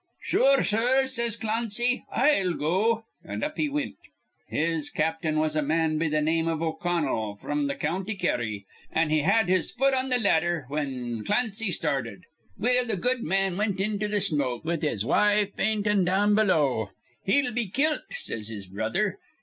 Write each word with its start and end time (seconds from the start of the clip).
'Sure, 0.23 0.63
sir,' 0.63 1.05
says 1.05 1.35
Clancy, 1.37 2.03
'I'll 2.11 2.53
go'; 2.55 3.05
an' 3.23 3.43
up 3.43 3.55
he 3.57 3.69
wint. 3.69 3.97
His 4.49 4.89
captain 4.89 5.37
was 5.37 5.55
a 5.55 5.61
man 5.61 5.99
be 5.99 6.09
th' 6.09 6.23
name 6.23 6.47
iv 6.47 6.59
O'Connell, 6.59 7.35
fr'm 7.35 7.69
th' 7.69 7.79
County 7.79 8.15
Kerry; 8.15 8.65
an' 8.91 9.11
he 9.11 9.19
had 9.19 9.47
his 9.47 9.71
fut 9.71 9.93
on 9.93 10.09
th' 10.09 10.19
ladder 10.19 10.65
whin 10.69 11.23
Clancy 11.23 11.69
started. 11.69 12.23
Well, 12.57 12.87
th' 12.87 12.99
good 12.99 13.21
man 13.21 13.57
wint 13.57 13.79
into 13.79 14.07
th' 14.07 14.23
smoke, 14.23 14.65
with 14.65 14.81
his 14.81 15.05
wife 15.05 15.53
faintin' 15.55 16.03
down 16.03 16.33
below. 16.33 16.89
'He'll 17.23 17.51
be 17.51 17.67
kilt,' 17.67 18.01
says 18.09 18.47
his 18.47 18.65
brother. 18.65 19.19